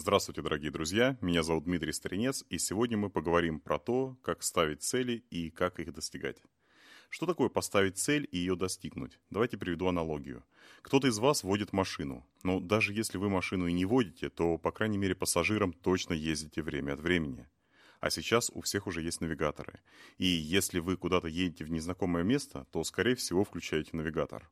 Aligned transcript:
Здравствуйте, 0.00 0.40
дорогие 0.40 0.70
друзья! 0.70 1.18
Меня 1.20 1.42
зовут 1.42 1.64
Дмитрий 1.64 1.92
Старинец, 1.92 2.42
и 2.48 2.56
сегодня 2.56 2.96
мы 2.96 3.10
поговорим 3.10 3.60
про 3.60 3.78
то, 3.78 4.16
как 4.22 4.42
ставить 4.42 4.82
цели 4.82 5.26
и 5.28 5.50
как 5.50 5.78
их 5.78 5.92
достигать. 5.92 6.38
Что 7.10 7.26
такое 7.26 7.50
поставить 7.50 7.98
цель 7.98 8.26
и 8.32 8.38
ее 8.38 8.56
достигнуть? 8.56 9.18
Давайте 9.28 9.58
приведу 9.58 9.88
аналогию. 9.88 10.42
Кто-то 10.80 11.06
из 11.06 11.18
вас 11.18 11.44
водит 11.44 11.74
машину, 11.74 12.26
но 12.42 12.60
даже 12.60 12.94
если 12.94 13.18
вы 13.18 13.28
машину 13.28 13.66
и 13.66 13.74
не 13.74 13.84
водите, 13.84 14.30
то, 14.30 14.56
по 14.56 14.72
крайней 14.72 14.96
мере, 14.96 15.14
пассажирам 15.14 15.74
точно 15.74 16.14
ездите 16.14 16.62
время 16.62 16.94
от 16.94 17.00
времени. 17.00 17.46
А 18.00 18.08
сейчас 18.08 18.50
у 18.54 18.62
всех 18.62 18.86
уже 18.86 19.02
есть 19.02 19.20
навигаторы. 19.20 19.80
И 20.16 20.24
если 20.24 20.78
вы 20.78 20.96
куда-то 20.96 21.28
едете 21.28 21.66
в 21.66 21.70
незнакомое 21.70 22.22
место, 22.22 22.66
то, 22.72 22.82
скорее 22.84 23.16
всего, 23.16 23.44
включаете 23.44 23.90
навигатор. 23.92 24.50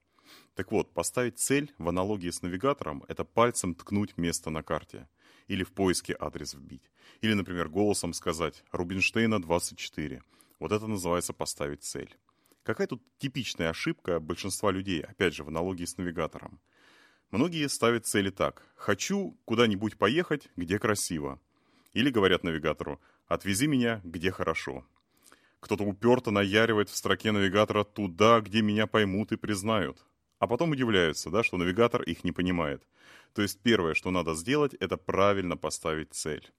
Так 0.54 0.72
вот, 0.72 0.92
поставить 0.92 1.38
цель 1.38 1.72
в 1.78 1.88
аналогии 1.88 2.30
с 2.30 2.42
навигатором– 2.42 3.04
это 3.08 3.24
пальцем 3.24 3.74
ткнуть 3.74 4.16
место 4.16 4.50
на 4.50 4.62
карте– 4.62 5.08
или 5.48 5.64
в 5.64 5.72
поиске 5.72 6.16
адрес 6.18 6.54
вбить. 6.54 6.90
Или, 7.20 7.32
например, 7.32 7.68
голосом 7.68 8.12
сказать 8.12 8.62
«Рубинштейна 8.70 9.36
24». 9.36 10.22
Вот 10.60 10.72
это 10.72 10.86
называется 10.86 11.32
поставить 11.32 11.82
цель. 11.82 12.16
Какая 12.62 12.86
тут 12.86 13.02
типичная 13.18 13.70
ошибка 13.70 14.20
большинства 14.20 14.70
людей, 14.70 15.00
опять 15.00 15.34
же, 15.34 15.42
в 15.42 15.48
аналогии 15.48 15.86
с 15.86 15.96
навигатором? 15.96 16.60
Многие 17.30 17.68
ставят 17.68 18.06
цели 18.06 18.30
так. 18.30 18.62
«Хочу 18.76 19.36
куда-нибудь 19.44 19.96
поехать, 19.96 20.48
где 20.56 20.78
красиво». 20.78 21.40
Или 21.94 22.10
говорят 22.10 22.44
навигатору 22.44 23.00
«Отвези 23.26 23.66
меня, 23.66 24.00
где 24.04 24.30
хорошо». 24.30 24.86
Кто-то 25.60 25.84
уперто 25.84 26.30
наяривает 26.30 26.88
в 26.88 26.96
строке 26.96 27.32
навигатора 27.32 27.84
«Туда, 27.84 28.40
где 28.40 28.62
меня 28.62 28.86
поймут 28.86 29.32
и 29.32 29.36
признают». 29.36 30.04
А 30.38 30.46
потом 30.46 30.70
удивляются, 30.70 31.30
да, 31.30 31.42
что 31.42 31.56
навигатор 31.56 32.02
их 32.02 32.24
не 32.24 32.32
понимает. 32.32 32.86
То 33.34 33.42
есть 33.42 33.60
первое, 33.60 33.94
что 33.94 34.10
надо 34.10 34.34
сделать, 34.34 34.74
это 34.74 34.96
правильно 34.96 35.56
поставить 35.56 36.14
цель. 36.14 36.50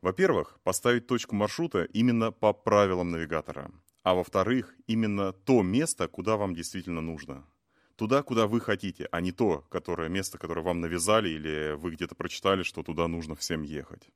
Во-первых, 0.00 0.60
поставить 0.62 1.06
точку 1.06 1.34
маршрута 1.34 1.84
именно 1.84 2.30
по 2.30 2.52
правилам 2.52 3.10
навигатора. 3.10 3.70
А 4.02 4.14
во-вторых, 4.14 4.74
именно 4.86 5.32
то 5.32 5.62
место, 5.62 6.06
куда 6.06 6.36
вам 6.36 6.54
действительно 6.54 7.00
нужно. 7.00 7.44
Туда, 7.96 8.22
куда 8.22 8.46
вы 8.46 8.60
хотите, 8.60 9.08
а 9.10 9.20
не 9.20 9.32
то 9.32 9.62
которое, 9.70 10.08
место, 10.08 10.38
которое 10.38 10.60
вам 10.60 10.80
навязали 10.80 11.30
или 11.30 11.74
вы 11.74 11.92
где-то 11.92 12.14
прочитали, 12.14 12.62
что 12.62 12.82
туда 12.82 13.08
нужно 13.08 13.34
всем 13.34 13.62
ехать. 13.62 14.10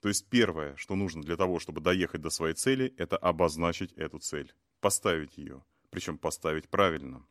То 0.00 0.08
есть 0.08 0.28
первое, 0.28 0.76
что 0.76 0.94
нужно 0.94 1.22
для 1.22 1.36
того, 1.36 1.58
чтобы 1.58 1.80
доехать 1.80 2.20
до 2.20 2.30
своей 2.30 2.54
цели, 2.54 2.94
это 2.96 3.16
обозначить 3.16 3.92
эту 3.94 4.18
цель, 4.18 4.54
поставить 4.80 5.38
ее, 5.38 5.64
причем 5.90 6.16
поставить 6.16 6.68
правильно. 6.68 7.26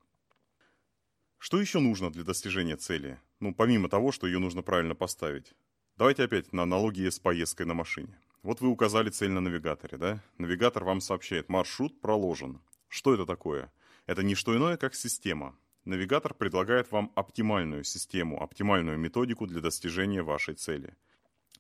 Что 1.40 1.62
еще 1.62 1.80
нужно 1.80 2.12
для 2.12 2.26
достижения 2.26 2.76
цели? 2.76 3.18
Ну, 3.40 3.56
помимо 3.56 3.88
того, 3.88 4.12
что 4.12 4.28
ее 4.28 4.40
нужно 4.40 4.62
правильно 4.62 4.94
поставить. 4.94 5.54
Давайте 5.96 6.26
опять 6.26 6.52
на 6.52 6.64
аналогии 6.64 7.10
с 7.10 7.18
поездкой 7.18 7.66
на 7.66 7.74
машине. 7.74 8.20
Вот 8.44 8.60
вы 8.60 8.68
указали 8.68 9.10
цель 9.10 9.32
на 9.32 9.40
навигаторе, 9.40 9.98
да? 9.98 10.24
Навигатор 10.38 10.84
вам 10.84 11.00
сообщает, 11.00 11.48
маршрут 11.48 12.02
проложен. 12.02 12.60
Что 12.90 13.14
это 13.14 13.26
такое? 13.26 13.72
Это 14.06 14.22
не 14.22 14.36
что 14.36 14.56
иное, 14.56 14.76
как 14.76 14.94
система. 14.94 15.58
Навигатор 15.86 16.34
предлагает 16.34 16.92
вам 16.92 17.10
оптимальную 17.16 17.86
систему, 17.86 18.44
оптимальную 18.44 18.98
методику 18.98 19.48
для 19.48 19.62
достижения 19.62 20.24
вашей 20.24 20.56
цели. 20.56 20.94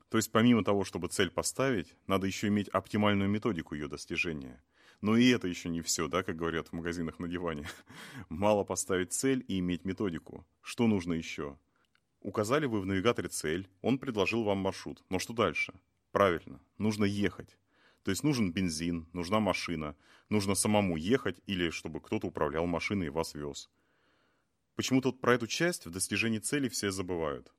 То 0.09 0.17
есть 0.17 0.29
помимо 0.29 0.65
того, 0.65 0.83
чтобы 0.83 1.07
цель 1.07 1.29
поставить, 1.29 1.95
надо 2.05 2.27
еще 2.27 2.49
иметь 2.49 2.67
оптимальную 2.67 3.29
методику 3.29 3.75
ее 3.75 3.87
достижения– 3.87 4.61
но 5.01 5.15
и 5.15 5.29
это 5.29 5.47
еще 5.47 5.69
не 5.69 5.81
все, 5.81 6.07
да, 6.07 6.23
как 6.23 6.35
говорят 6.35 6.67
в 6.67 6.73
магазинах 6.73 7.19
на 7.19 7.27
диване. 7.27 7.67
Мало 8.29 8.63
поставить 8.63 9.13
цель 9.13 9.43
и 9.47 9.59
иметь 9.59 9.85
методику. 9.85 10.45
Что 10.61 10.87
нужно 10.87 11.13
еще? 11.13 11.57
Указали 12.21 12.65
вы 12.65 12.81
в 12.81 12.85
навигаторе 12.85 13.29
цель, 13.29 13.69
он 13.81 13.97
предложил 13.97 14.43
вам 14.43 14.57
маршрут. 14.57 15.03
Но 15.09 15.19
что 15.19 15.33
дальше? 15.33 15.73
Правильно, 16.11 16.59
нужно 16.77 17.05
ехать. 17.05 17.57
То 18.03 18.11
есть 18.11 18.23
нужен 18.23 18.51
бензин, 18.51 19.07
нужна 19.13 19.39
машина, 19.39 19.95
нужно 20.29 20.55
самому 20.55 20.97
ехать 20.97 21.41
или 21.45 21.69
чтобы 21.69 22.01
кто-то 22.01 22.27
управлял 22.27 22.65
машиной 22.65 23.07
и 23.07 23.09
вас 23.09 23.35
вез. 23.35 23.69
Почему-то 24.75 25.11
про 25.11 25.35
эту 25.35 25.47
часть 25.47 25.85
в 25.85 25.91
достижении 25.91 26.39
цели 26.39 26.69
все 26.69 26.91
забывают. 26.91 27.53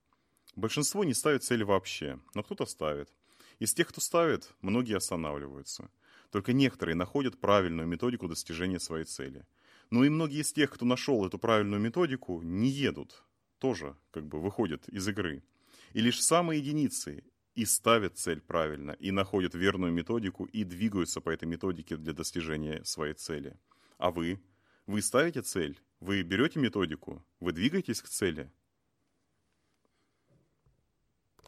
Большинство 0.56 1.04
не 1.04 1.14
ставит 1.14 1.44
цели 1.44 1.62
вообще, 1.62 2.18
но 2.34 2.42
кто-то 2.42 2.66
ставит. 2.66 3.12
Из 3.58 3.74
тех, 3.74 3.88
кто 3.88 4.00
ставит, 4.00 4.52
многие 4.62 4.96
останавливаются. 4.96 5.90
Только 6.30 6.52
некоторые 6.52 6.94
находят 6.94 7.40
правильную 7.40 7.88
методику 7.88 8.28
достижения 8.28 8.78
своей 8.78 9.04
цели. 9.04 9.46
Но 9.90 10.04
и 10.04 10.08
многие 10.08 10.42
из 10.42 10.52
тех, 10.52 10.70
кто 10.70 10.84
нашел 10.84 11.26
эту 11.26 11.38
правильную 11.38 11.80
методику, 11.80 12.40
не 12.42 12.68
едут. 12.68 13.24
Тоже 13.58 13.96
как 14.12 14.26
бы 14.26 14.40
выходят 14.40 14.88
из 14.88 15.06
игры. 15.08 15.42
И 15.92 16.00
лишь 16.00 16.22
самые 16.22 16.60
единицы 16.60 17.24
и 17.56 17.64
ставят 17.64 18.16
цель 18.16 18.40
правильно, 18.40 18.92
и 18.92 19.10
находят 19.10 19.54
верную 19.54 19.92
методику, 19.92 20.44
и 20.44 20.62
двигаются 20.62 21.20
по 21.20 21.30
этой 21.30 21.46
методике 21.46 21.96
для 21.96 22.12
достижения 22.12 22.84
своей 22.84 23.14
цели. 23.14 23.58
А 23.98 24.12
вы? 24.12 24.40
Вы 24.86 25.02
ставите 25.02 25.42
цель? 25.42 25.80
Вы 25.98 26.22
берете 26.22 26.60
методику? 26.60 27.24
Вы 27.40 27.52
двигаетесь 27.52 28.00
к 28.00 28.08
цели? 28.08 28.50